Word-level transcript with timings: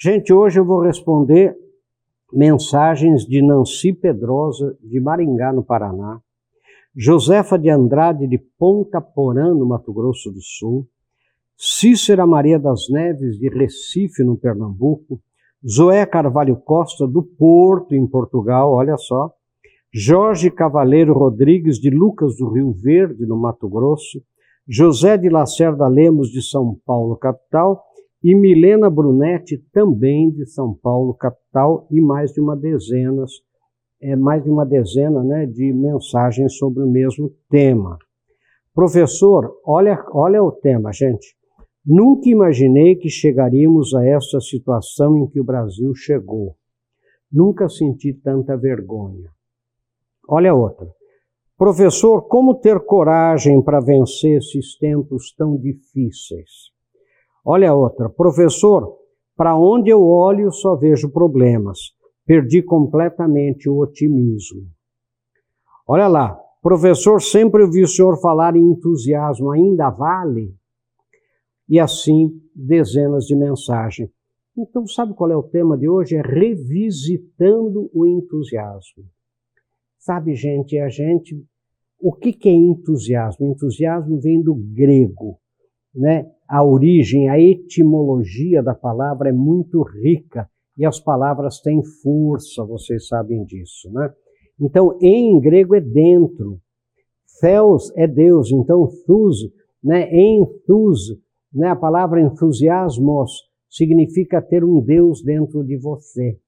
Gente, 0.00 0.32
hoje 0.32 0.60
eu 0.60 0.64
vou 0.64 0.80
responder 0.80 1.56
mensagens 2.32 3.26
de 3.26 3.42
Nancy 3.42 3.92
Pedrosa, 3.92 4.78
de 4.80 5.00
Maringá, 5.00 5.52
no 5.52 5.64
Paraná, 5.64 6.20
Josefa 6.94 7.58
de 7.58 7.68
Andrade, 7.68 8.28
de 8.28 8.38
Ponta 8.38 9.00
Porã, 9.00 9.52
no 9.52 9.66
Mato 9.66 9.92
Grosso 9.92 10.30
do 10.30 10.40
Sul, 10.40 10.86
Cícera 11.56 12.24
Maria 12.24 12.60
das 12.60 12.88
Neves, 12.88 13.40
de 13.40 13.48
Recife, 13.48 14.22
no 14.22 14.36
Pernambuco, 14.36 15.20
Zoé 15.68 16.06
Carvalho 16.06 16.54
Costa, 16.54 17.04
do 17.04 17.24
Porto, 17.24 17.92
em 17.92 18.06
Portugal, 18.06 18.72
olha 18.72 18.96
só, 18.96 19.32
Jorge 19.92 20.48
Cavaleiro 20.48 21.12
Rodrigues, 21.12 21.80
de 21.80 21.90
Lucas 21.90 22.36
do 22.36 22.48
Rio 22.50 22.70
Verde, 22.70 23.26
no 23.26 23.36
Mato 23.36 23.68
Grosso, 23.68 24.22
José 24.64 25.18
de 25.18 25.28
Lacerda 25.28 25.88
Lemos, 25.88 26.30
de 26.30 26.40
São 26.40 26.78
Paulo, 26.86 27.16
capital, 27.16 27.87
e 28.22 28.34
Milena 28.34 28.90
Brunetti, 28.90 29.58
também 29.72 30.30
de 30.30 30.46
São 30.46 30.74
Paulo, 30.74 31.14
capital, 31.14 31.86
e 31.90 32.00
mais 32.00 32.32
de 32.32 32.40
uma 32.40 32.56
dezena, 32.56 33.24
é, 34.00 34.16
mais 34.16 34.42
de 34.42 34.50
uma 34.50 34.66
dezena 34.66 35.22
né, 35.22 35.46
de 35.46 35.72
mensagens 35.72 36.56
sobre 36.56 36.82
o 36.82 36.90
mesmo 36.90 37.32
tema. 37.48 37.98
Professor, 38.74 39.56
olha, 39.64 40.04
olha 40.12 40.42
o 40.42 40.52
tema, 40.52 40.92
gente. 40.92 41.36
Nunca 41.84 42.28
imaginei 42.28 42.96
que 42.96 43.08
chegaríamos 43.08 43.94
a 43.94 44.04
esta 44.04 44.40
situação 44.40 45.16
em 45.16 45.26
que 45.26 45.40
o 45.40 45.44
Brasil 45.44 45.94
chegou. 45.94 46.54
Nunca 47.32 47.68
senti 47.68 48.12
tanta 48.12 48.56
vergonha. 48.56 49.30
Olha 50.28 50.54
outra. 50.54 50.86
Professor, 51.56 52.22
como 52.28 52.54
ter 52.54 52.78
coragem 52.80 53.62
para 53.62 53.80
vencer 53.80 54.38
esses 54.38 54.76
tempos 54.76 55.34
tão 55.36 55.56
difíceis? 55.56 56.67
Olha 57.50 57.72
outra. 57.72 58.10
Professor, 58.10 58.94
para 59.34 59.56
onde 59.56 59.88
eu 59.88 60.04
olho 60.04 60.52
só 60.52 60.76
vejo 60.76 61.10
problemas. 61.10 61.78
Perdi 62.26 62.62
completamente 62.62 63.70
o 63.70 63.78
otimismo. 63.78 64.68
Olha 65.86 66.06
lá. 66.08 66.38
Professor, 66.60 67.22
sempre 67.22 67.62
ouvi 67.62 67.82
o 67.82 67.88
senhor 67.88 68.20
falar 68.20 68.54
em 68.54 68.60
entusiasmo. 68.60 69.50
Ainda 69.50 69.88
vale? 69.88 70.54
E 71.66 71.80
assim, 71.80 72.38
dezenas 72.54 73.24
de 73.24 73.34
mensagens. 73.34 74.10
Então, 74.54 74.86
sabe 74.86 75.14
qual 75.14 75.30
é 75.30 75.36
o 75.36 75.42
tema 75.42 75.78
de 75.78 75.88
hoje? 75.88 76.16
É 76.16 76.20
revisitando 76.20 77.88
o 77.94 78.04
entusiasmo. 78.04 79.04
Sabe, 79.98 80.34
gente, 80.34 80.78
a 80.78 80.90
gente. 80.90 81.42
O 81.98 82.12
que, 82.12 82.34
que 82.34 82.50
é 82.50 82.52
entusiasmo? 82.52 83.46
Entusiasmo 83.46 84.20
vem 84.20 84.42
do 84.42 84.54
grego, 84.54 85.38
né? 85.94 86.30
A 86.48 86.64
origem, 86.64 87.28
a 87.28 87.38
etimologia 87.38 88.62
da 88.62 88.74
palavra 88.74 89.28
é 89.28 89.32
muito 89.32 89.82
rica 89.82 90.48
e 90.78 90.86
as 90.86 90.98
palavras 90.98 91.60
têm 91.60 91.82
força, 91.84 92.64
vocês 92.64 93.06
sabem 93.06 93.44
disso, 93.44 93.90
né? 93.92 94.10
Então, 94.58 94.96
em 95.00 95.38
grego 95.40 95.74
é 95.74 95.80
dentro. 95.80 96.58
Theos 97.40 97.92
é 97.96 98.06
Deus, 98.06 98.50
então 98.50 98.88
thus, 99.06 99.36
né? 99.84 100.08
Enthus, 100.10 101.16
né? 101.52 101.68
A 101.68 101.76
palavra 101.76 102.20
entusiasmos 102.20 103.48
significa 103.68 104.40
ter 104.40 104.64
um 104.64 104.80
Deus 104.80 105.22
dentro 105.22 105.62
de 105.62 105.76
você, 105.76 106.38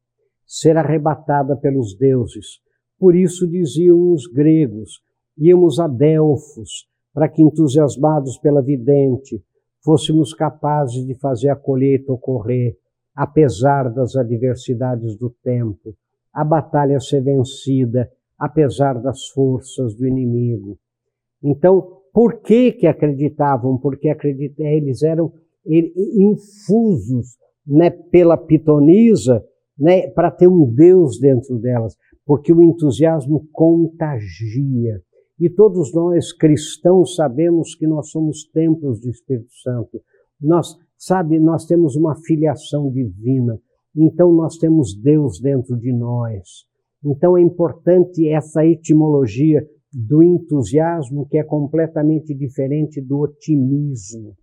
ser 0.46 0.76
arrebatada 0.76 1.56
pelos 1.56 1.94
deuses. 1.96 2.60
Por 2.98 3.14
isso 3.14 3.46
diziam 3.46 4.12
os 4.12 4.26
gregos, 4.26 5.02
íamos 5.36 5.78
a 5.78 5.86
Delfos, 5.86 6.88
para 7.12 7.28
que 7.28 7.42
entusiasmados 7.42 8.38
pela 8.38 8.62
vidente, 8.62 9.42
fôssemos 9.82 10.34
capazes 10.34 11.06
de 11.06 11.14
fazer 11.14 11.48
a 11.48 11.56
colheita 11.56 12.12
ocorrer, 12.12 12.76
apesar 13.14 13.92
das 13.92 14.16
adversidades 14.16 15.16
do 15.16 15.30
tempo, 15.42 15.94
a 16.32 16.44
batalha 16.44 17.00
ser 17.00 17.22
vencida, 17.22 18.10
apesar 18.38 18.94
das 19.00 19.26
forças 19.28 19.94
do 19.94 20.06
inimigo. 20.06 20.78
Então, 21.42 22.00
por 22.12 22.40
que 22.40 22.72
que 22.72 22.86
acreditavam? 22.86 23.78
Porque 23.78 24.08
acredita, 24.08 24.62
eles 24.62 25.02
eram 25.02 25.32
infusos 25.66 27.36
né, 27.66 27.90
pela 27.90 28.36
pitonisa 28.36 29.44
né, 29.78 30.08
para 30.08 30.30
ter 30.30 30.48
um 30.48 30.64
Deus 30.72 31.18
dentro 31.18 31.58
delas, 31.58 31.96
porque 32.24 32.52
o 32.52 32.62
entusiasmo 32.62 33.46
contagia. 33.52 35.02
E 35.40 35.48
todos 35.48 35.94
nós 35.94 36.34
cristãos 36.34 37.14
sabemos 37.14 37.74
que 37.74 37.86
nós 37.86 38.10
somos 38.10 38.44
templos 38.52 39.00
do 39.00 39.08
Espírito 39.08 39.50
Santo. 39.62 40.02
Nós, 40.38 40.76
sabe, 40.98 41.38
nós 41.38 41.64
temos 41.64 41.96
uma 41.96 42.14
filiação 42.14 42.92
divina. 42.92 43.58
Então 43.96 44.30
nós 44.34 44.58
temos 44.58 44.94
Deus 44.94 45.40
dentro 45.40 45.78
de 45.78 45.94
nós. 45.94 46.66
Então 47.02 47.38
é 47.38 47.40
importante 47.40 48.28
essa 48.28 48.66
etimologia 48.66 49.66
do 49.90 50.22
entusiasmo 50.22 51.26
que 51.26 51.38
é 51.38 51.42
completamente 51.42 52.34
diferente 52.34 53.00
do 53.00 53.20
otimismo. 53.20 54.34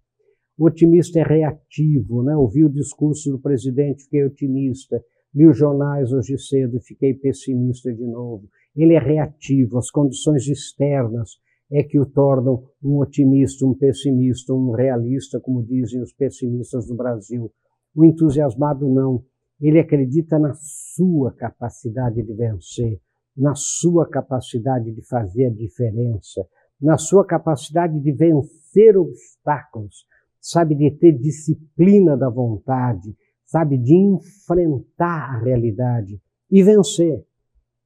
O 0.57 0.66
otimista 0.66 1.19
é 1.19 1.24
reativo, 1.24 2.24
né? 2.24 2.36
Ouvi 2.36 2.66
o 2.66 2.69
discurso 2.69 3.30
do 3.30 3.40
presidente, 3.40 4.03
fiquei 4.06 4.25
otimista. 4.25 5.00
Li 5.31 5.46
os 5.46 5.56
jornais 5.56 6.12
hoje 6.12 6.40
cedo, 6.40 6.80
fiquei 6.81 7.13
pessimista 7.13 7.94
de 7.94 8.03
novo 8.03 8.50
ele 8.77 8.93
é 8.93 8.99
reativo, 8.99 9.77
as 9.77 9.89
condições 9.89 10.47
externas 10.47 11.31
é 11.71 11.83
que 11.83 11.99
o 11.99 12.05
tornam 12.05 12.63
um 12.81 12.99
otimista, 12.99 13.65
um 13.65 13.73
pessimista, 13.73 14.53
um 14.53 14.71
realista, 14.71 15.39
como 15.39 15.63
dizem 15.63 16.01
os 16.01 16.13
pessimistas 16.13 16.88
do 16.88 16.95
Brasil. 16.95 17.51
O 17.95 18.05
entusiasmado 18.05 18.88
não. 18.88 19.23
Ele 19.59 19.79
acredita 19.79 20.38
na 20.38 20.53
sua 20.53 21.33
capacidade 21.33 22.21
de 22.21 22.33
vencer, 22.33 23.01
na 23.35 23.55
sua 23.55 24.07
capacidade 24.07 24.91
de 24.91 25.01
fazer 25.07 25.47
a 25.47 25.49
diferença, 25.49 26.47
na 26.79 26.97
sua 26.97 27.25
capacidade 27.25 27.99
de 27.99 28.11
vencer 28.11 28.95
obstáculos, 28.95 30.05
sabe, 30.39 30.75
de 30.75 30.91
ter 30.91 31.13
disciplina 31.13 32.15
da 32.15 32.29
vontade, 32.29 33.15
sabe, 33.45 33.77
de 33.77 33.95
enfrentar 33.95 35.35
a 35.35 35.39
realidade 35.39 36.21
e 36.51 36.61
vencer. 36.61 37.25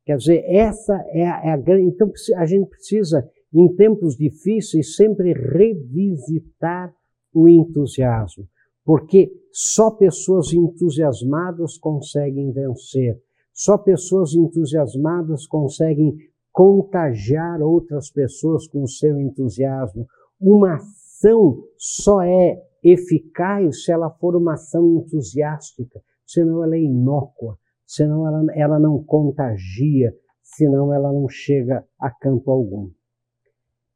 Quer 0.06 0.18
dizer, 0.18 0.44
essa 0.48 0.96
é 1.10 1.28
a, 1.28 1.42
é 1.46 1.50
a 1.52 1.58
grande. 1.58 1.84
Então, 1.84 2.12
a 2.38 2.46
gente 2.46 2.68
precisa, 2.70 3.28
em 3.54 3.74
tempos 3.76 4.16
difíceis, 4.16 4.96
sempre 4.96 5.34
revisitar 5.34 6.94
o 7.34 7.48
entusiasmo, 7.48 8.48
porque 8.84 9.32
só 9.52 9.92
pessoas 9.92 10.52
entusiasmadas 10.54 11.78
conseguem 11.78 12.52
vencer, 12.52 13.22
só 13.54 13.78
pessoas 13.78 14.34
entusiasmadas 14.34 15.46
conseguem 15.46 16.18
contagiar 16.52 17.62
outras 17.62 18.12
pessoas 18.12 18.68
com 18.68 18.84
o 18.84 18.88
seu 18.88 19.20
entusiasmo. 19.20 20.06
Uma 20.40 20.76
ação 20.76 21.64
só 21.78 22.22
é 22.22 22.62
eficaz 22.84 23.86
se 23.86 23.92
ela 23.92 24.10
for 24.10 24.36
uma 24.36 24.54
ação 24.54 24.98
entusiástica, 24.98 26.02
senão 26.26 26.64
ela 26.64 26.76
é 26.76 26.82
inócua 26.82 27.58
senão 27.92 28.26
ela, 28.26 28.46
ela 28.56 28.80
não 28.80 29.04
contagia, 29.04 30.16
senão 30.42 30.94
ela 30.94 31.12
não 31.12 31.28
chega 31.28 31.86
a 32.00 32.10
campo 32.10 32.50
algum. 32.50 32.90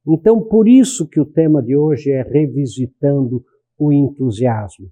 Então, 0.06 0.44
por 0.44 0.68
isso 0.68 1.08
que 1.08 1.20
o 1.20 1.26
tema 1.26 1.64
de 1.64 1.78
hoje 1.78 2.12
é 2.12 2.22
revisitando 2.22 3.44
o 3.80 3.94
entusiasmo. 3.94 4.92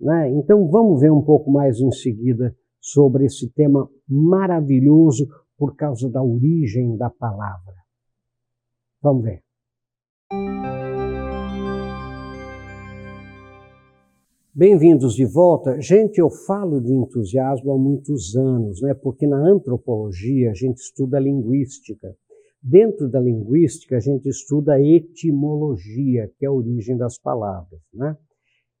Né? 0.00 0.30
Então, 0.30 0.66
vamos 0.68 1.02
ver 1.02 1.12
um 1.12 1.22
pouco 1.22 1.52
mais 1.52 1.80
em 1.80 1.92
seguida 1.92 2.56
sobre 2.80 3.26
esse 3.26 3.52
tema 3.52 3.88
maravilhoso 4.08 5.28
por 5.58 5.76
causa 5.76 6.08
da 6.08 6.22
origem 6.22 6.96
da 6.96 7.10
palavra. 7.10 7.74
Vamos 9.02 9.22
ver. 9.22 9.42
Bem-vindos 14.52 15.14
de 15.14 15.24
volta. 15.24 15.80
Gente, 15.80 16.18
eu 16.18 16.28
falo 16.28 16.80
de 16.80 16.92
entusiasmo 16.92 17.70
há 17.70 17.78
muitos 17.78 18.34
anos, 18.34 18.82
né? 18.82 18.92
porque 18.94 19.24
na 19.24 19.36
antropologia 19.36 20.50
a 20.50 20.54
gente 20.54 20.78
estuda 20.78 21.20
linguística. 21.20 22.16
Dentro 22.60 23.08
da 23.08 23.20
linguística 23.20 23.96
a 23.96 24.00
gente 24.00 24.28
estuda 24.28 24.74
a 24.74 24.82
etimologia, 24.82 26.28
que 26.36 26.44
é 26.44 26.48
a 26.48 26.52
origem 26.52 26.96
das 26.96 27.16
palavras. 27.16 27.80
Né? 27.94 28.16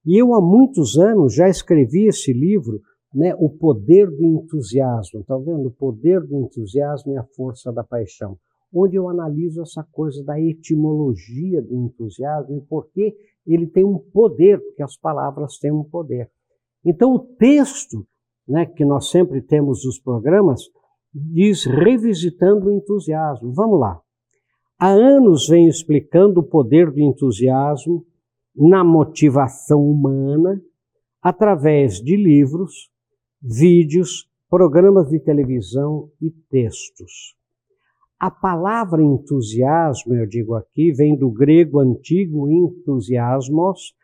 E 0.04 0.20
eu 0.20 0.34
há 0.34 0.40
muitos 0.40 0.98
anos 0.98 1.36
já 1.36 1.48
escrevi 1.48 2.08
esse 2.08 2.32
livro, 2.32 2.80
né? 3.14 3.32
O 3.38 3.48
Poder 3.48 4.10
do 4.10 4.24
Entusiasmo. 4.24 5.20
Está 5.20 5.38
vendo? 5.38 5.68
O 5.68 5.70
poder 5.70 6.20
do 6.20 6.36
entusiasmo 6.36 7.12
e 7.12 7.16
a 7.16 7.24
força 7.36 7.72
da 7.72 7.84
paixão. 7.84 8.36
Onde 8.74 8.96
eu 8.96 9.08
analiso 9.08 9.62
essa 9.62 9.86
coisa 9.92 10.24
da 10.24 10.40
etimologia 10.40 11.62
do 11.62 11.76
entusiasmo 11.76 12.56
e 12.56 12.60
por 12.60 12.90
que 12.90 13.14
ele 13.54 13.66
tem 13.66 13.84
um 13.84 13.98
poder, 13.98 14.58
porque 14.60 14.82
as 14.82 14.96
palavras 14.96 15.58
têm 15.58 15.72
um 15.72 15.84
poder. 15.84 16.30
Então, 16.84 17.14
o 17.14 17.18
texto 17.18 18.06
né, 18.48 18.66
que 18.66 18.84
nós 18.84 19.10
sempre 19.10 19.40
temos 19.42 19.84
nos 19.84 19.98
programas 19.98 20.62
diz 21.12 21.64
revisitando 21.64 22.66
o 22.66 22.72
entusiasmo. 22.72 23.52
Vamos 23.52 23.80
lá. 23.80 24.00
Há 24.78 24.88
anos 24.88 25.48
venho 25.48 25.68
explicando 25.68 26.40
o 26.40 26.44
poder 26.44 26.90
do 26.90 27.00
entusiasmo 27.00 28.04
na 28.54 28.82
motivação 28.82 29.82
humana, 29.82 30.60
através 31.22 32.00
de 32.00 32.16
livros, 32.16 32.90
vídeos, 33.42 34.28
programas 34.48 35.08
de 35.08 35.20
televisão 35.20 36.10
e 36.20 36.30
textos. 36.30 37.36
A 38.20 38.30
palavra 38.30 39.02
entusiasmo, 39.02 40.14
eu 40.14 40.26
digo 40.26 40.54
aqui, 40.54 40.92
vem 40.92 41.16
do 41.16 41.30
grego 41.30 41.80
antigo 41.80 42.50
entusiasmos, 42.50 43.94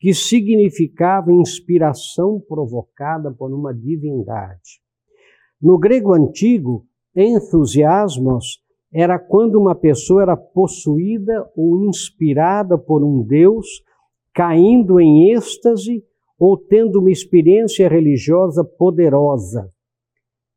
que 0.00 0.14
significava 0.14 1.30
inspiração 1.30 2.40
provocada 2.48 3.30
por 3.30 3.52
uma 3.52 3.74
divindade. 3.74 4.80
No 5.60 5.78
grego 5.78 6.14
antigo, 6.14 6.86
entusiasmos 7.14 8.62
era 8.90 9.18
quando 9.18 9.60
uma 9.60 9.74
pessoa 9.74 10.22
era 10.22 10.36
possuída 10.38 11.46
ou 11.54 11.84
inspirada 11.84 12.78
por 12.78 13.04
um 13.04 13.22
Deus, 13.22 13.66
caindo 14.32 14.98
em 14.98 15.34
êxtase 15.34 16.02
ou 16.38 16.56
tendo 16.56 17.00
uma 17.00 17.10
experiência 17.10 17.86
religiosa 17.90 18.64
poderosa. 18.64 19.70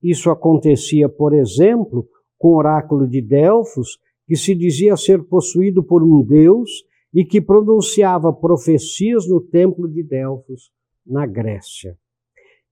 Isso 0.01 0.29
acontecia, 0.29 1.09
por 1.09 1.33
exemplo, 1.33 2.07
com 2.39 2.47
o 2.47 2.57
oráculo 2.57 3.07
de 3.07 3.21
Delfos, 3.21 3.99
que 4.25 4.35
se 4.35 4.55
dizia 4.55 4.95
ser 4.95 5.23
possuído 5.23 5.83
por 5.83 6.01
um 6.01 6.23
Deus 6.23 6.69
e 7.13 7.25
que 7.25 7.41
pronunciava 7.41 8.33
profecias 8.33 9.27
no 9.27 9.41
templo 9.41 9.87
de 9.87 10.01
Delfos, 10.01 10.71
na 11.05 11.27
Grécia. 11.27 11.97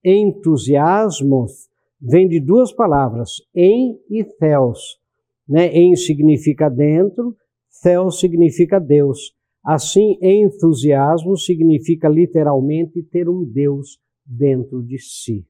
Entusiasmos 0.04 1.68
vem 2.00 2.28
de 2.28 2.40
duas 2.40 2.72
palavras, 2.72 3.32
em 3.54 4.00
e 4.10 4.24
theos. 4.24 5.00
Né? 5.48 5.68
Em 5.68 5.96
significa 5.96 6.70
dentro, 6.70 7.36
theos 7.84 8.20
significa 8.20 8.80
Deus. 8.80 9.36
Assim, 9.66 10.18
entusiasmo 10.22 11.36
significa 11.36 12.08
literalmente 12.08 13.04
ter 13.04 13.28
um 13.28 13.44
Deus 13.44 14.00
dentro 14.26 14.82
de 14.82 14.98
si. 15.00 15.46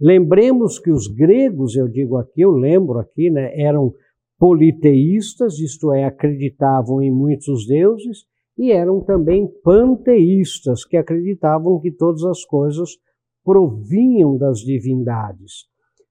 Lembremos 0.00 0.78
que 0.78 0.90
os 0.90 1.06
gregos, 1.06 1.76
eu 1.76 1.88
digo 1.88 2.16
aqui, 2.16 2.40
eu 2.40 2.50
lembro 2.50 2.98
aqui, 2.98 3.30
né, 3.30 3.52
eram 3.60 3.92
politeístas, 4.38 5.58
isto 5.58 5.92
é, 5.92 6.04
acreditavam 6.04 7.00
em 7.00 7.10
muitos 7.10 7.66
deuses, 7.66 8.24
e 8.58 8.72
eram 8.72 9.02
também 9.02 9.48
panteístas, 9.62 10.84
que 10.84 10.96
acreditavam 10.96 11.80
que 11.80 11.90
todas 11.90 12.24
as 12.24 12.44
coisas 12.44 12.90
provinham 13.44 14.36
das 14.36 14.58
divindades. 14.58 15.66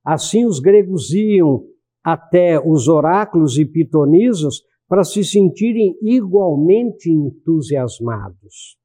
Assim, 0.06 0.46
os 0.46 0.60
gregos 0.60 1.14
iam 1.14 1.64
até 2.04 2.60
os 2.60 2.88
oráculos 2.88 3.58
e 3.58 3.66
pitonisas 3.66 4.62
para 4.88 5.04
se 5.04 5.24
sentirem 5.24 5.96
igualmente 6.02 7.10
entusiasmados. 7.10 8.78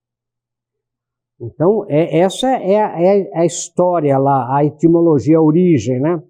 Então, 1.40 1.85
é, 1.88 2.19
essa 2.19 2.49
é 2.49 2.82
a, 2.82 3.00
é 3.00 3.31
a, 3.32 3.46
história 3.46 4.19
lá, 4.19 4.56
a 4.56 4.64
etimologia, 4.64 5.38
a 5.38 5.43
origem, 5.43 6.00
né? 6.00 6.20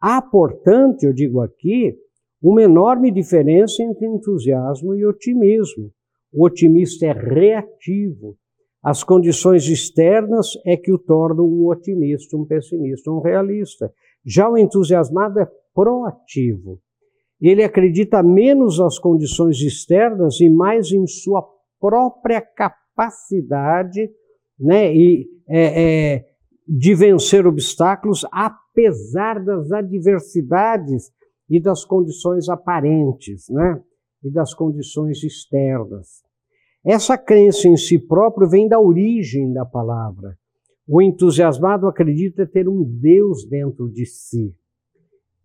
Há, 0.00 0.22
portanto, 0.22 1.04
eu 1.04 1.12
digo 1.12 1.40
aqui, 1.40 1.94
uma 2.42 2.62
enorme 2.62 3.10
diferença 3.10 3.82
entre 3.82 4.06
entusiasmo 4.06 4.94
e 4.94 5.04
otimismo. 5.04 5.90
O 6.32 6.44
otimista 6.46 7.06
é 7.06 7.12
reativo. 7.12 8.36
As 8.82 9.02
condições 9.02 9.66
externas 9.66 10.48
é 10.66 10.76
que 10.76 10.92
o 10.92 10.98
tornam 10.98 11.46
um 11.46 11.68
otimista, 11.68 12.36
um 12.36 12.44
pessimista, 12.44 13.10
um 13.10 13.20
realista. 13.20 13.90
Já 14.26 14.48
o 14.48 14.58
entusiasmado 14.58 15.40
é 15.40 15.48
proativo. 15.74 16.80
Ele 17.40 17.62
acredita 17.62 18.22
menos 18.22 18.78
nas 18.78 18.98
condições 18.98 19.60
externas 19.60 20.40
e 20.40 20.48
mais 20.48 20.92
em 20.92 21.06
sua 21.06 21.42
própria 21.80 22.40
capacidade 22.40 24.10
né, 24.64 24.94
e, 24.94 25.28
é, 25.46 26.14
é, 26.14 26.24
de 26.66 26.94
vencer 26.94 27.46
obstáculos, 27.46 28.24
apesar 28.32 29.44
das 29.44 29.70
adversidades 29.70 31.12
e 31.50 31.60
das 31.60 31.84
condições 31.84 32.48
aparentes, 32.48 33.46
né, 33.50 33.78
e 34.24 34.30
das 34.30 34.54
condições 34.54 35.22
externas. 35.22 36.24
Essa 36.82 37.18
crença 37.18 37.68
em 37.68 37.76
si 37.76 37.98
próprio 37.98 38.48
vem 38.48 38.66
da 38.66 38.80
origem 38.80 39.52
da 39.52 39.66
palavra. 39.66 40.36
O 40.88 41.00
entusiasmado 41.02 41.86
acredita 41.86 42.46
ter 42.46 42.66
um 42.66 42.82
Deus 42.82 43.46
dentro 43.46 43.88
de 43.90 44.06
si. 44.06 44.54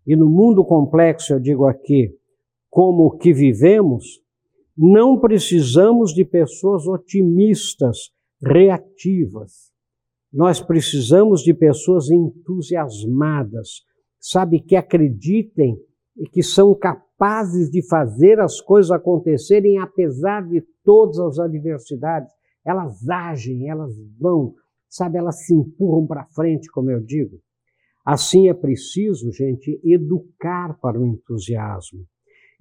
E 0.07 0.15
no 0.15 0.29
mundo 0.29 0.63
complexo, 0.63 1.33
eu 1.33 1.39
digo 1.39 1.65
aqui, 1.65 2.13
como 2.69 3.05
o 3.05 3.17
que 3.17 3.33
vivemos, 3.33 4.21
não 4.77 5.19
precisamos 5.19 6.13
de 6.13 6.23
pessoas 6.23 6.87
otimistas 6.87 8.11
reativas. 8.41 9.71
Nós 10.31 10.61
precisamos 10.61 11.41
de 11.41 11.53
pessoas 11.53 12.09
entusiasmadas, 12.09 13.81
sabe, 14.19 14.59
que 14.59 14.75
acreditem 14.75 15.75
e 16.17 16.27
que 16.27 16.43
são 16.43 16.75
capazes 16.75 17.69
de 17.69 17.87
fazer 17.87 18.39
as 18.39 18.61
coisas 18.61 18.91
acontecerem 18.91 19.79
apesar 19.79 20.47
de 20.47 20.61
todas 20.83 21.19
as 21.19 21.39
adversidades. 21.39 22.31
Elas 22.65 23.07
agem, 23.09 23.69
elas 23.69 23.95
vão, 24.19 24.53
sabe, 24.87 25.17
elas 25.17 25.45
se 25.45 25.53
empurram 25.53 26.05
para 26.05 26.27
frente, 26.27 26.69
como 26.69 26.91
eu 26.91 27.01
digo. 27.01 27.39
Assim 28.05 28.49
é 28.49 28.53
preciso, 28.53 29.31
gente, 29.31 29.79
educar 29.83 30.77
para 30.79 30.99
o 30.99 31.05
entusiasmo. 31.05 32.05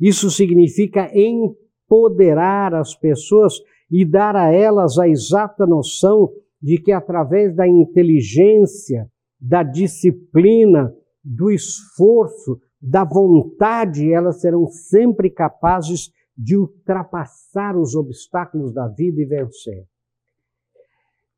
Isso 0.00 0.30
significa 0.30 1.10
empoderar 1.14 2.74
as 2.74 2.94
pessoas 2.94 3.54
e 3.90 4.04
dar 4.04 4.36
a 4.36 4.52
elas 4.52 4.98
a 4.98 5.08
exata 5.08 5.66
noção 5.66 6.30
de 6.60 6.78
que 6.78 6.92
através 6.92 7.54
da 7.54 7.66
inteligência, 7.66 9.08
da 9.40 9.62
disciplina, 9.62 10.92
do 11.24 11.50
esforço, 11.50 12.58
da 12.80 13.04
vontade, 13.04 14.12
elas 14.12 14.40
serão 14.40 14.66
sempre 14.66 15.30
capazes 15.30 16.10
de 16.36 16.56
ultrapassar 16.56 17.76
os 17.76 17.94
obstáculos 17.94 18.72
da 18.72 18.86
vida 18.88 19.20
e 19.20 19.24
vencer. 19.24 19.84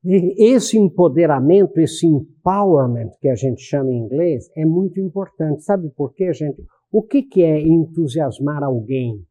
Esse 0.03 0.77
empoderamento, 0.77 1.79
esse 1.79 2.07
empowerment 2.07 3.11
que 3.19 3.27
a 3.27 3.35
gente 3.35 3.61
chama 3.61 3.91
em 3.91 3.99
inglês, 3.99 4.49
é 4.55 4.65
muito 4.65 4.99
importante. 4.99 5.63
Sabe 5.63 5.89
por 5.89 6.13
quê, 6.13 6.33
gente? 6.33 6.63
O 6.91 7.03
que, 7.03 7.21
que 7.21 7.43
é 7.43 7.61
entusiasmar 7.61 8.63
alguém? 8.63 9.23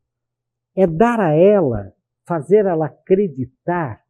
É 0.76 0.86
dar 0.86 1.18
a 1.20 1.34
ela 1.34 1.92
fazer 2.30 2.64
ela 2.64 2.86
acreditar 2.86 4.00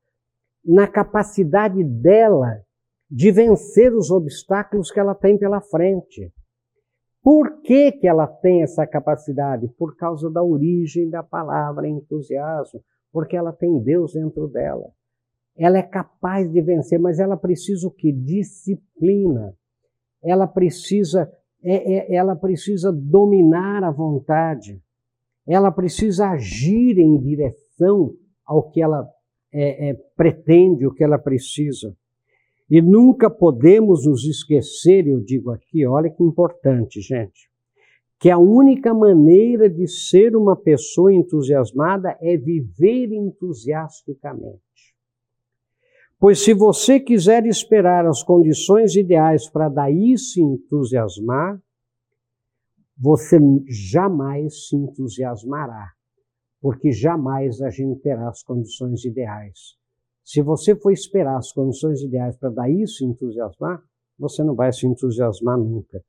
na 0.62 0.86
capacidade 0.86 1.82
dela 1.82 2.60
de 3.10 3.32
vencer 3.32 3.94
os 3.94 4.10
obstáculos 4.10 4.90
que 4.90 5.00
ela 5.00 5.14
tem 5.14 5.38
pela 5.38 5.62
frente. 5.62 6.30
Por 7.22 7.62
que, 7.62 7.92
que 7.92 8.06
ela 8.06 8.26
tem 8.26 8.62
essa 8.62 8.86
capacidade? 8.86 9.66
Por 9.68 9.96
causa 9.96 10.30
da 10.30 10.42
origem 10.42 11.08
da 11.08 11.22
palavra 11.22 11.88
entusiasmo, 11.88 12.82
porque 13.10 13.34
ela 13.34 13.54
tem 13.54 13.82
Deus 13.82 14.12
dentro 14.12 14.48
dela. 14.48 14.90
Ela 15.56 15.78
é 15.78 15.82
capaz 15.82 16.50
de 16.52 16.60
vencer, 16.60 16.98
mas 17.00 17.18
ela 17.18 17.38
precisa 17.38 17.88
o 17.88 17.90
que? 17.90 18.12
Disciplina. 18.12 19.54
Ela 20.22 20.46
precisa, 20.46 21.32
é, 21.62 21.94
é, 21.94 22.14
ela 22.14 22.36
precisa 22.36 22.92
dominar 22.92 23.82
a 23.82 23.90
vontade. 23.90 24.78
Ela 25.48 25.72
precisa 25.72 26.28
agir 26.28 26.98
em 26.98 27.18
direção 27.18 27.69
ao 28.46 28.70
que 28.70 28.82
ela 28.82 29.08
é, 29.52 29.90
é, 29.90 29.94
pretende, 30.16 30.86
o 30.86 30.92
que 30.92 31.02
ela 31.02 31.18
precisa. 31.18 31.94
E 32.68 32.80
nunca 32.80 33.28
podemos 33.28 34.06
nos 34.06 34.24
esquecer, 34.24 35.06
eu 35.06 35.20
digo 35.20 35.50
aqui, 35.50 35.84
olha 35.86 36.08
que 36.08 36.22
importante, 36.22 37.00
gente, 37.00 37.50
que 38.18 38.30
a 38.30 38.38
única 38.38 38.94
maneira 38.94 39.68
de 39.68 39.88
ser 39.88 40.36
uma 40.36 40.54
pessoa 40.54 41.12
entusiasmada 41.12 42.16
é 42.20 42.36
viver 42.36 43.12
entusiasticamente. 43.12 44.60
Pois 46.18 46.44
se 46.44 46.52
você 46.52 47.00
quiser 47.00 47.46
esperar 47.46 48.06
as 48.06 48.22
condições 48.22 48.94
ideais 48.94 49.48
para 49.48 49.68
daí 49.68 50.16
se 50.18 50.40
entusiasmar, 50.40 51.58
você 52.96 53.38
jamais 53.66 54.68
se 54.68 54.76
entusiasmará 54.76 55.88
porque 56.60 56.92
jamais 56.92 57.60
a 57.62 57.70
gente 57.70 58.00
terá 58.00 58.28
as 58.28 58.42
condições 58.42 59.04
ideais. 59.04 59.78
Se 60.22 60.42
você 60.42 60.76
for 60.76 60.92
esperar 60.92 61.38
as 61.38 61.52
condições 61.52 62.02
ideais 62.02 62.36
para 62.36 62.50
daí 62.50 62.86
se 62.86 63.04
entusiasmar, 63.04 63.82
você 64.18 64.44
não 64.44 64.54
vai 64.54 64.72
se 64.72 64.86
entusiasmar 64.86 65.58
nunca. 65.58 66.02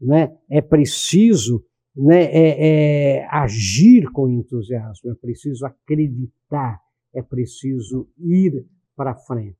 Né? 0.00 0.34
É 0.48 0.60
preciso 0.60 1.64
né, 1.94 2.24
é, 2.24 3.18
é, 3.18 3.26
agir 3.30 4.10
com 4.12 4.28
entusiasmo, 4.28 5.10
é 5.10 5.14
preciso 5.14 5.66
acreditar, 5.66 6.80
é 7.12 7.22
preciso 7.22 8.08
ir 8.18 8.64
para 8.94 9.14
frente. 9.14 9.56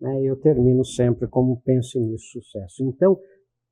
Né? 0.00 0.22
Eu 0.22 0.36
termino 0.36 0.84
sempre 0.84 1.26
como 1.26 1.60
pense 1.60 1.98
nisso 1.98 2.40
sucesso. 2.40 2.84
Então, 2.84 3.18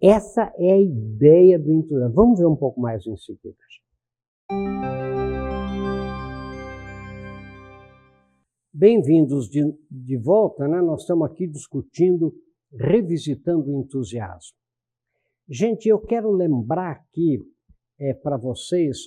essa 0.00 0.52
é 0.56 0.72
a 0.72 0.80
ideia 0.80 1.58
do 1.58 1.72
entusiasmo. 1.72 2.14
Vamos 2.14 2.38
ver 2.38 2.46
um 2.46 2.56
pouco 2.56 2.80
mais 2.80 3.06
em 3.06 3.16
seguida. 3.16 3.56
Bem-vindos 8.80 9.48
de, 9.48 9.64
de 9.90 10.16
volta, 10.16 10.68
né? 10.68 10.80
Nós 10.80 11.00
estamos 11.00 11.28
aqui 11.28 11.48
discutindo, 11.48 12.32
revisitando 12.72 13.72
o 13.72 13.80
entusiasmo. 13.80 14.56
Gente, 15.48 15.88
eu 15.88 15.98
quero 15.98 16.30
lembrar 16.30 16.92
aqui 16.92 17.40
é, 17.98 18.14
para 18.14 18.36
vocês 18.36 18.98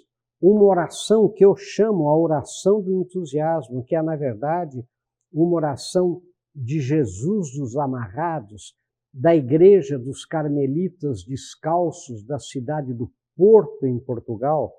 uma 0.42 0.62
oração 0.66 1.32
que 1.32 1.46
eu 1.46 1.56
chamo 1.56 2.10
a 2.10 2.20
oração 2.20 2.82
do 2.82 3.02
entusiasmo, 3.02 3.86
que 3.86 3.96
é, 3.96 4.02
na 4.02 4.18
verdade, 4.18 4.84
uma 5.32 5.56
oração 5.56 6.22
de 6.54 6.82
Jesus 6.82 7.58
dos 7.58 7.78
Amarrados, 7.78 8.76
da 9.14 9.34
Igreja 9.34 9.98
dos 9.98 10.26
Carmelitas 10.26 11.24
Descalços 11.24 12.26
da 12.26 12.40
cidade 12.40 12.94
do 12.94 13.10
Porto, 13.38 13.88
em 13.88 13.98
Portugal. 14.02 14.74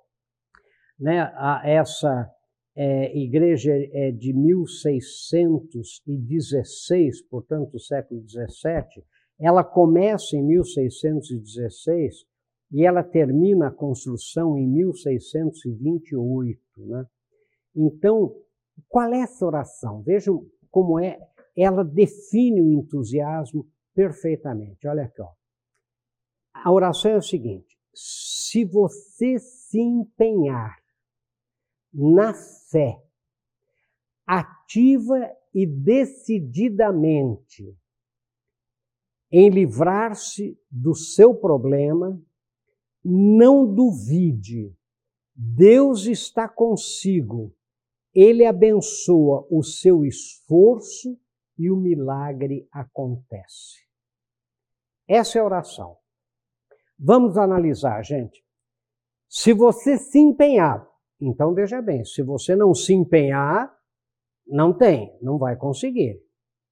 Né? 1.01 1.33
Essa 1.65 2.31
é, 2.75 3.15
igreja 3.17 3.73
é 3.93 4.11
de 4.11 4.33
1616, 4.33 7.23
portanto, 7.29 7.79
século 7.79 8.23
17. 8.23 9.05
Ela 9.39 9.63
começa 9.63 10.35
em 10.37 10.43
1616 10.43 12.25
e 12.71 12.87
ela 12.87 13.03
termina 13.03 13.69
a 13.69 13.73
construção 13.73 14.57
em 14.57 14.67
1628. 14.67 16.59
Né? 16.79 17.05
Então, 17.77 18.35
qual 18.89 19.13
é 19.13 19.21
essa 19.21 19.45
oração? 19.45 20.01
Vejam 20.03 20.47
como 20.71 20.99
é, 20.99 21.19
ela 21.55 21.85
define 21.85 22.63
o 22.63 22.73
entusiasmo 22.73 23.67
perfeitamente. 23.95 24.89
Olha 24.89 25.05
aqui, 25.05 25.21
ó. 25.21 25.29
A 26.55 26.73
oração 26.73 27.11
é 27.11 27.17
o 27.17 27.23
seguinte: 27.23 27.77
se 27.95 28.65
você 28.65 29.39
se 29.39 29.79
empenhar 29.79 30.82
na 31.93 32.33
fé, 32.33 33.03
ativa 34.27 35.31
e 35.55 35.67
decididamente 35.67 37.77
em 39.31 39.49
livrar-se 39.49 40.59
do 40.71 40.95
seu 40.95 41.35
problema, 41.35 42.21
não 43.03 43.67
duvide, 43.67 44.77
Deus 45.35 46.07
está 46.07 46.47
consigo, 46.47 47.55
Ele 48.15 48.45
abençoa 48.45 49.47
o 49.51 49.63
seu 49.63 50.05
esforço 50.05 51.19
e 51.59 51.71
o 51.71 51.77
milagre 51.77 52.69
acontece. 52.71 53.81
Essa 55.09 55.39
é 55.39 55.41
a 55.41 55.45
oração. 55.45 55.97
Vamos 56.99 57.39
analisar, 57.39 58.05
gente. 58.05 58.45
Se 59.29 59.55
você 59.55 59.97
se 59.97 60.19
empenhar, 60.19 60.87
então 61.25 61.55
veja 61.55 61.81
bem, 61.81 62.05
se 62.05 62.21
você 62.21 62.57
não 62.57 62.75
se 62.75 62.93
empenhar, 62.93 63.73
não 64.45 64.77
tem, 64.77 65.17
não 65.23 65.39
vai 65.39 65.55
conseguir. 65.55 66.21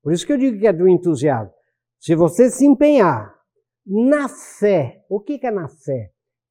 Por 0.02 0.12
isso 0.12 0.26
que 0.26 0.33
eu 0.33 0.38
digo 0.38 0.59
que 0.59 0.66
é 0.66 0.73
do 0.73 0.88
entusiasmo. 0.88 1.54
Se 2.00 2.16
você 2.16 2.50
se 2.50 2.66
empenhar 2.66 3.33
na 3.87 4.28
fé, 4.28 5.04
o 5.09 5.21
que 5.21 5.38
é 5.47 5.50
na 5.50 5.69
fé? 5.69 6.11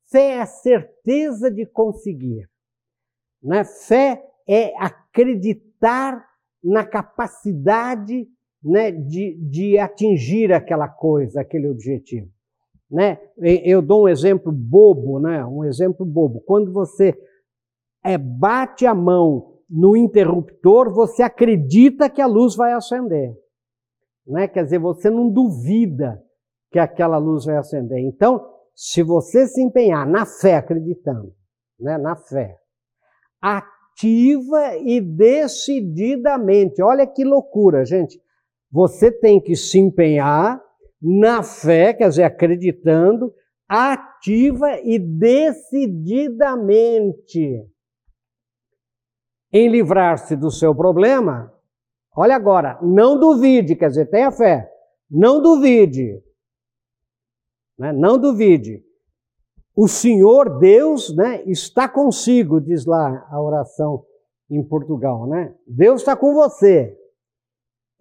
Fé 0.10 0.36
é 0.36 0.42
a 0.42 0.46
certeza 0.46 1.52
de 1.52 1.66
conseguir. 1.66 2.48
Né? 3.44 3.64
Fé 3.66 4.24
é 4.48 4.74
acreditar 4.78 6.26
na 6.64 6.86
capacidade 6.86 8.28
né, 8.64 8.92
de, 8.92 9.38
de 9.42 9.78
atingir 9.78 10.54
aquela 10.54 10.88
coisa, 10.88 11.42
aquele 11.42 11.68
objetivo. 11.68 12.30
Né? 12.90 13.20
Eu 13.38 13.82
dou 13.82 14.04
um 14.04 14.08
exemplo 14.08 14.52
bobo, 14.52 15.20
né? 15.20 15.46
um 15.46 15.64
exemplo 15.66 16.06
bobo. 16.06 16.42
Quando 16.42 16.72
você 16.72 17.16
é, 18.04 18.18
bate 18.18 18.86
a 18.86 18.96
mão 18.96 19.60
no 19.70 19.96
interruptor, 19.96 20.92
você 20.94 21.22
acredita 21.22 22.10
que 22.10 22.22
a 22.22 22.26
luz 22.26 22.56
vai 22.56 22.74
acender. 22.74 23.32
Né? 24.26 24.48
Quer 24.48 24.64
dizer, 24.64 24.80
você 24.80 25.10
não 25.10 25.30
duvida 25.30 26.24
que 26.72 26.80
aquela 26.80 27.18
luz 27.18 27.44
vai 27.46 27.58
acender. 27.58 28.00
Então, 28.00 28.44
se 28.76 29.04
você 29.04 29.48
se 29.48 29.62
empenhar 29.62 30.08
na 30.08 30.26
fé, 30.26 30.56
acreditando, 30.56 31.34
né? 31.80 31.98
na 31.98 32.16
fé, 32.16 32.58
ativa 33.42 34.78
e 34.78 35.02
decididamente, 35.02 36.82
olha 36.82 37.06
que 37.06 37.24
loucura, 37.24 37.86
gente. 37.86 38.20
Você 38.72 39.12
tem 39.12 39.42
que 39.42 39.56
se 39.56 39.80
empenhar 39.80 40.62
na 41.02 41.42
fé, 41.44 41.94
quer 41.94 42.10
dizer, 42.10 42.24
acreditando, 42.24 43.34
ativa 43.68 44.80
e 44.84 45.00
decididamente 45.00 47.66
em 49.52 49.68
livrar-se 49.68 50.36
do 50.36 50.52
seu 50.52 50.76
problema, 50.76 51.54
olha 52.16 52.36
agora, 52.36 52.78
não 52.82 53.20
duvide, 53.20 53.76
quer 53.76 53.90
dizer, 53.90 54.06
tenha 54.08 54.32
fé, 54.32 54.72
não 55.10 55.42
duvide, 55.42 56.22
né? 57.78 57.92
não 57.92 58.18
duvide. 58.18 58.84
O 59.76 59.88
Senhor 59.88 60.60
Deus 60.60 61.16
né, 61.16 61.42
está 61.46 61.88
consigo, 61.88 62.60
diz 62.60 62.86
lá 62.86 63.26
a 63.32 63.42
oração 63.42 64.06
em 64.50 64.62
Portugal, 64.64 65.28
né? 65.28 65.56
Deus 65.66 66.02
está 66.02 66.16
com 66.16 66.34
você. 66.34 66.98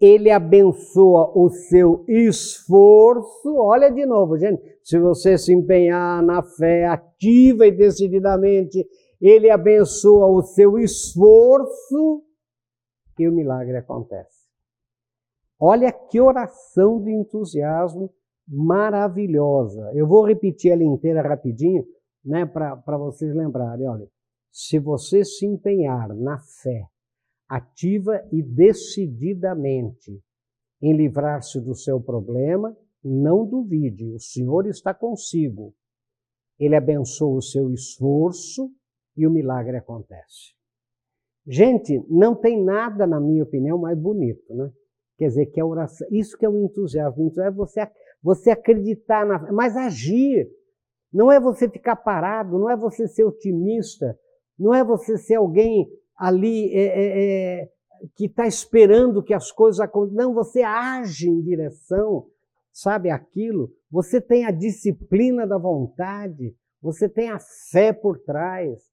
Ele 0.01 0.31
abençoa 0.31 1.31
o 1.35 1.49
seu 1.49 2.03
esforço. 2.07 3.55
Olha 3.55 3.89
de 3.89 4.05
novo, 4.05 4.37
gente. 4.37 4.61
Se 4.83 4.97
você 4.97 5.37
se 5.37 5.53
empenhar 5.53 6.23
na 6.23 6.41
fé 6.41 6.85
ativa 6.87 7.67
e 7.67 7.71
decididamente, 7.71 8.85
ele 9.21 9.49
abençoa 9.49 10.27
o 10.27 10.41
seu 10.41 10.77
esforço 10.79 12.23
e 13.17 13.27
o 13.27 13.31
milagre 13.31 13.75
acontece. 13.77 14.47
Olha 15.59 15.91
que 15.91 16.21
oração 16.21 17.01
de 17.01 17.11
entusiasmo 17.11 18.09
maravilhosa. 18.47 19.91
Eu 19.93 20.07
vou 20.07 20.25
repetir 20.25 20.71
ela 20.71 20.83
inteira 20.83 21.21
rapidinho, 21.21 21.85
né, 22.23 22.45
para 22.45 22.97
vocês 22.97 23.35
lembrarem. 23.35 23.87
Olha, 23.87 24.07
se 24.51 24.79
você 24.79 25.23
se 25.25 25.45
empenhar 25.45 26.15
na 26.15 26.39
fé, 26.39 26.87
ativa 27.47 28.23
e 28.31 28.41
decididamente 28.41 30.21
em 30.81 30.95
livrar-se 30.95 31.59
do 31.59 31.75
seu 31.75 32.01
problema, 32.01 32.75
não 33.03 33.45
duvide, 33.45 34.05
o 34.13 34.19
Senhor 34.19 34.65
está 34.65 34.93
consigo. 34.93 35.73
Ele 36.57 36.75
abençoa 36.75 37.37
o 37.37 37.41
seu 37.41 37.71
esforço 37.71 38.71
e 39.15 39.27
o 39.27 39.31
milagre 39.31 39.77
acontece. 39.77 40.53
Gente, 41.45 42.03
não 42.09 42.35
tem 42.35 42.63
nada, 42.63 43.07
na 43.07 43.19
minha 43.19 43.43
opinião, 43.43 43.77
mais 43.77 43.97
bonito, 43.97 44.53
né? 44.53 44.69
Quer 45.17 45.27
dizer, 45.27 45.45
que 45.47 45.59
a 45.59 45.65
oração, 45.65 46.07
isso 46.11 46.37
que 46.37 46.45
é 46.45 46.49
o 46.49 46.63
entusiasmo. 46.63 47.23
O 47.23 47.27
entusiasmo 47.27 47.61
é 47.61 47.65
você, 47.65 47.87
você 48.21 48.51
acreditar, 48.51 49.25
na, 49.25 49.51
mas 49.51 49.75
agir. 49.75 50.47
Não 51.11 51.31
é 51.31 51.39
você 51.39 51.67
ficar 51.67 51.95
parado, 51.95 52.59
não 52.59 52.69
é 52.69 52.77
você 52.77 53.07
ser 53.07 53.23
otimista, 53.23 54.17
não 54.57 54.73
é 54.73 54.83
você 54.83 55.17
ser 55.17 55.35
alguém 55.35 55.89
ali 56.15 56.71
é, 56.71 56.83
é, 56.85 57.61
é, 57.63 57.69
que 58.15 58.25
está 58.25 58.45
esperando 58.45 59.23
que 59.23 59.33
as 59.33 59.51
coisas 59.51 59.79
aconteçam. 59.79 60.17
Não, 60.17 60.33
você 60.33 60.61
age 60.61 61.27
em 61.27 61.41
direção, 61.41 62.27
sabe, 62.71 63.09
aquilo. 63.09 63.71
Você 63.89 64.21
tem 64.21 64.45
a 64.45 64.51
disciplina 64.51 65.47
da 65.47 65.57
vontade, 65.57 66.55
você 66.81 67.09
tem 67.09 67.29
a 67.29 67.39
fé 67.71 67.91
por 67.91 68.19
trás 68.19 68.88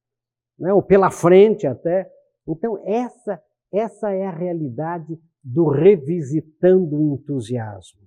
né, 0.58 0.72
ou 0.72 0.82
pela 0.82 1.10
frente 1.10 1.66
até. 1.66 2.10
Então, 2.46 2.78
essa, 2.84 3.40
essa 3.72 4.10
é 4.12 4.26
a 4.26 4.30
realidade 4.30 5.18
do 5.42 5.68
revisitando 5.68 6.96
o 6.96 7.14
entusiasmo. 7.14 8.00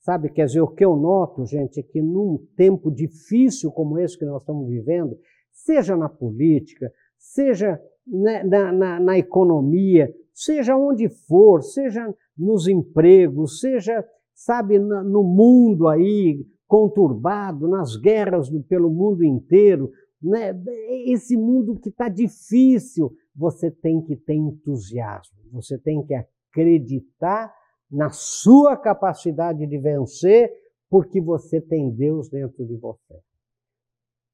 Sabe, 0.00 0.28
quer 0.30 0.46
dizer, 0.46 0.60
o 0.60 0.68
que 0.68 0.84
eu 0.84 0.96
noto, 0.96 1.46
gente, 1.46 1.80
é 1.80 1.82
que 1.82 2.02
num 2.02 2.38
tempo 2.56 2.90
difícil 2.90 3.72
como 3.72 3.98
esse 3.98 4.18
que 4.18 4.24
nós 4.24 4.42
estamos 4.42 4.68
vivendo, 4.68 5.16
seja 5.50 5.96
na 5.96 6.08
política, 6.08 6.92
seja 7.16 7.80
na, 8.06 8.72
na, 8.72 9.00
na 9.00 9.18
economia, 9.18 10.12
seja 10.34 10.76
onde 10.76 11.08
for, 11.08 11.62
seja 11.62 12.14
nos 12.36 12.68
empregos, 12.68 13.60
seja, 13.60 14.04
sabe, 14.34 14.78
no 14.78 15.22
mundo 15.22 15.88
aí 15.88 16.44
conturbado, 16.66 17.68
nas 17.68 17.96
guerras 17.96 18.50
pelo 18.68 18.90
mundo 18.90 19.24
inteiro, 19.24 19.90
né? 20.24 20.58
Esse 21.06 21.36
mundo 21.36 21.78
que 21.78 21.90
está 21.90 22.08
difícil, 22.08 23.12
você 23.34 23.70
tem 23.70 24.02
que 24.02 24.16
ter 24.16 24.34
entusiasmo, 24.34 25.36
você 25.52 25.78
tem 25.78 26.04
que 26.04 26.14
acreditar 26.14 27.52
na 27.90 28.10
sua 28.10 28.76
capacidade 28.76 29.66
de 29.66 29.78
vencer, 29.78 30.50
porque 30.88 31.20
você 31.20 31.60
tem 31.60 31.90
Deus 31.90 32.28
dentro 32.28 32.64
de 32.66 32.76
você. 32.76 33.20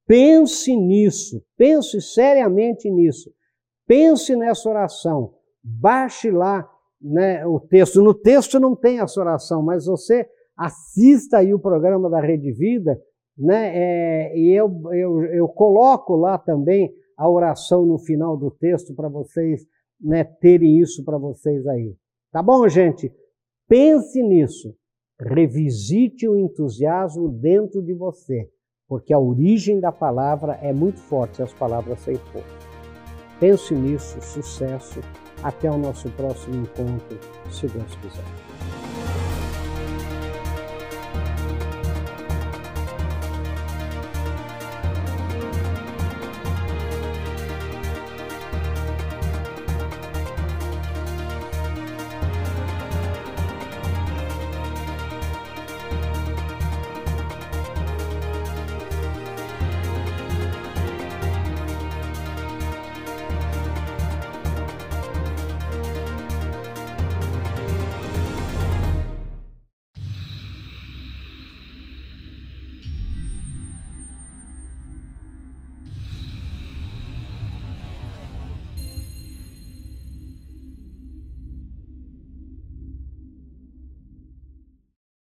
Pense 0.06 0.75
nisso, 0.76 1.42
pense 1.56 2.00
seriamente 2.00 2.90
nisso. 2.90 3.32
Pense 3.87 4.37
nessa 4.37 4.68
oração. 4.68 5.35
Baixe 5.62 6.30
lá 6.30 6.68
né, 7.00 7.44
o 7.47 7.59
texto. 7.59 8.00
No 8.02 8.14
texto 8.14 8.61
não 8.61 8.76
tem 8.76 9.00
essa 9.00 9.20
oração, 9.20 9.62
mas 9.62 9.87
você 9.87 10.28
assista 10.56 11.38
aí 11.38 11.52
o 11.54 11.59
programa 11.59 12.09
da 12.11 12.20
Rede 12.20 12.52
Vida 12.52 13.00
né? 13.40 13.73
É, 13.75 14.38
e 14.38 14.52
eu, 14.52 14.70
eu, 14.92 15.25
eu 15.25 15.49
coloco 15.49 16.14
lá 16.14 16.37
também 16.38 16.92
a 17.16 17.28
oração 17.28 17.85
no 17.85 17.99
final 17.99 18.37
do 18.37 18.50
texto 18.50 18.94
para 18.94 19.09
vocês 19.09 19.62
né, 20.00 20.25
terem 20.25 20.78
isso 20.78 21.04
para 21.04 21.18
vocês 21.18 21.66
aí. 21.66 21.94
Tá 22.30 22.42
bom, 22.42 22.68
gente? 22.68 23.12
Pense 23.68 24.23
nisso. 24.23 24.75
Revisite 25.20 26.26
o 26.28 26.37
entusiasmo 26.37 27.28
dentro 27.28 27.82
de 27.82 27.92
você, 27.92 28.49
porque 28.88 29.12
a 29.12 29.18
origem 29.18 29.78
da 29.78 29.92
palavra 29.92 30.54
é 30.62 30.73
muito 30.73 30.99
forte, 30.99 31.42
as 31.42 31.52
palavras 31.52 32.00
sem 32.00 32.16
fogo. 32.16 32.44
Pense 33.38 33.75
nisso, 33.75 34.20
sucesso. 34.20 35.00
Até 35.42 35.70
o 35.70 35.78
nosso 35.78 36.11
próximo 36.11 36.56
encontro, 36.56 37.18
se 37.50 37.66
Deus 37.66 37.94
quiser. 37.97 38.69